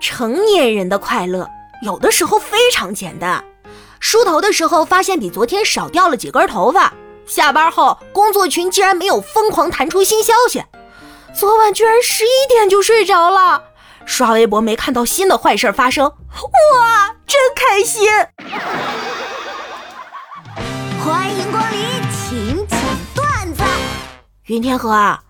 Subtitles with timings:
[0.00, 1.48] 成年人的快乐
[1.82, 3.44] 有的时候非常简单。
[4.00, 6.92] 梳头的时候发现比昨天少掉了几根头发，
[7.26, 10.64] 下班后工作群竟然没有疯狂弹出新消息，
[11.34, 13.62] 昨晚居然十一点就睡着了，
[14.06, 18.08] 刷微博没看到新的坏事发生，哇，真开心！
[21.04, 21.80] 欢迎光临，
[22.12, 22.78] 请讲
[23.14, 23.64] 段子。
[24.46, 25.20] 云天河啊，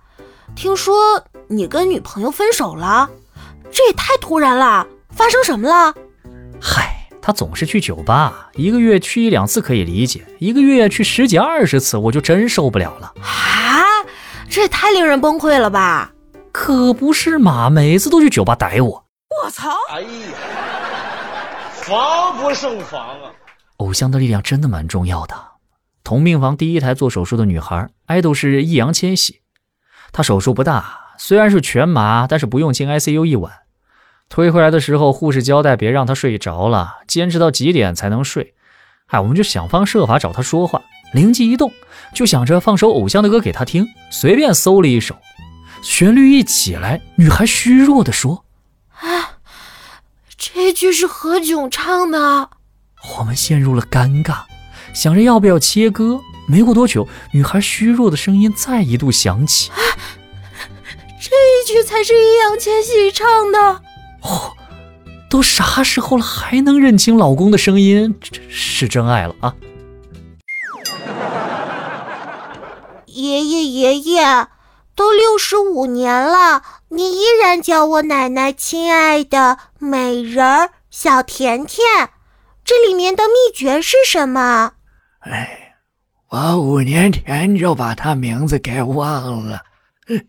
[0.55, 3.09] 听说你跟女朋友分手了，
[3.79, 5.95] 这也太突然了，发生什么了？
[6.61, 6.97] 嗨。
[7.21, 13.85] 他总是去酒吧，一个月去一两次可以理解，一个月去十几二十次，我就真受不了了啊！
[14.49, 16.11] 这也太令人崩溃了吧？
[16.51, 19.05] 可不是嘛，每次都去酒吧逮我。
[19.45, 19.71] 我操！
[19.91, 20.09] 哎呀，
[21.75, 23.31] 防不胜防啊！
[23.77, 25.35] 偶像的力量真的蛮重要的。
[26.03, 29.43] 同病房第一台做手术的女孩，爱豆是易烊千玺。
[30.13, 33.53] 她手术不大，虽然是全麻，但是不用进 ICU 一晚。
[34.29, 38.55] 推回来的时候，护士交代别让他睡着了，坚持到几点才能睡。
[39.07, 40.83] 哎，我们就想方设法找他说话，
[41.15, 41.73] 灵机一动，
[42.15, 45.17] 就想着放首偶像的歌给他听，随便搜了一首，
[45.83, 48.45] 旋律一起来，女孩虚弱地说
[49.01, 49.39] ：“啊，
[50.37, 52.51] 这句是何炅唱的。”
[53.19, 54.41] 我们陷入了尴尬，
[54.93, 56.21] 想着要不要切歌。
[56.47, 59.79] 没过多久，女孩虚弱的声音再一度响起：“啊
[61.21, 63.83] 这一句才是易烊千玺唱的。”
[64.23, 64.53] 哦，
[65.31, 69.55] 都啥时候了，还能认清老公的声音，是真爱了啊！
[73.07, 74.47] 爷爷爷爷，
[74.95, 81.85] 都六十五年了，你依然叫我奶奶，亲爱的美人儿小甜甜，
[82.65, 84.73] 这里面的秘诀是什么？
[85.21, 85.75] 哎，
[86.31, 89.63] 我五年前就把他名字给忘了，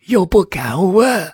[0.07, 1.33] 又不敢问。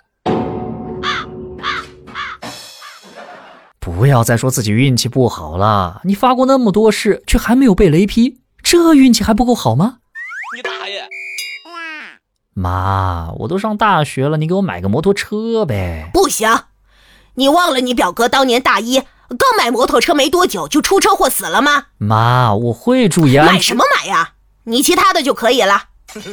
[3.86, 9.98] 不要再说自己运气不好了，你发过那么多誓，却还没有被雷劈，这运气还不够好吗？
[10.56, 11.08] 你大爷！
[12.52, 16.10] 妈，我都上大学了，你给我买个摩托车呗？
[16.12, 16.64] 不行，
[17.36, 18.98] 你忘了你表哥当年大一
[19.28, 21.84] 刚买摩托车没多久就出车祸死了吗？
[21.98, 23.54] 妈，我会注意安全。
[23.54, 24.32] 买什么买呀？
[24.64, 25.90] 你其他的就可以了。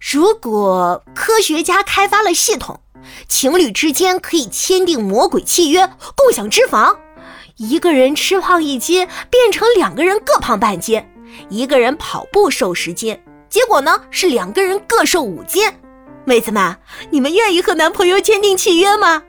[0.00, 2.80] 如果科学家开发了系统。
[3.28, 6.96] 情侣之间可以签订魔鬼契约，共享脂肪。
[7.56, 11.02] 一个人吃胖一斤，变成两个人各胖半斤；
[11.48, 15.70] 一个人跑步瘦十斤，结果呢是两个人各瘦五斤。
[16.24, 16.76] 妹子们，
[17.10, 19.22] 你们愿意和男朋友签订契约吗？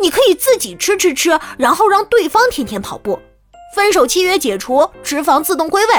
[0.00, 3.18] 你可以自己吃吃吃，然后让对方天天跑步。
[3.74, 5.94] 分手契约解除，脂肪自动归位。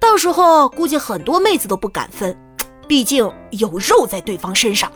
[0.00, 2.36] 到时候估计很多妹子都不敢分，
[2.88, 4.90] 毕竟有肉在对方身上。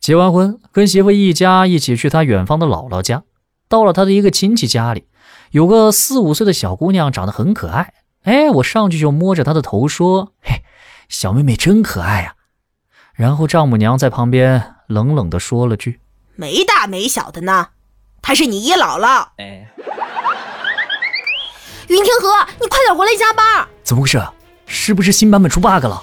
[0.00, 3.22] 结完婚，跟媳妇一家一起去他远方的姥姥家。
[3.68, 5.04] 到了他的一个亲戚家里，
[5.50, 7.92] 有个四五岁的小姑娘，长得很可爱。
[8.22, 10.62] 哎，我上去就摸着她的头说：“嘿，
[11.08, 12.34] 小妹妹真可爱呀。”
[13.14, 16.00] 然后丈母娘在旁边冷冷地说了句
[16.34, 17.68] ：“没大没小的呢，
[18.22, 19.70] 她是你姨姥姥。”哎，
[21.88, 23.68] 云天河，你快点回来加班。
[23.82, 24.22] 怎么回事？
[24.66, 26.02] 是不是新版本出 bug 了？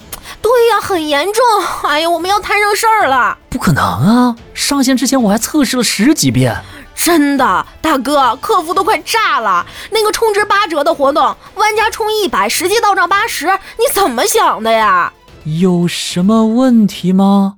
[0.68, 1.42] 对呀，很严重！
[1.90, 3.38] 哎呀，我们要摊上事儿了！
[3.50, 4.36] 不可能啊！
[4.54, 6.62] 上线之前我还测试了十几遍。
[6.94, 9.66] 真的，大哥，客服都快炸了。
[9.92, 11.24] 那个充值八折的活动，
[11.56, 13.46] 玩家充一百，实际到账八十，
[13.78, 15.14] 你怎么想的呀？
[15.46, 17.54] 有什么问题吗？